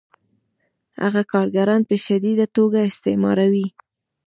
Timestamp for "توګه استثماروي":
2.57-3.67